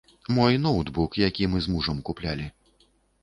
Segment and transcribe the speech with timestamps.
[0.35, 2.47] Мой ноўтбук, які мы з мужам куплялі.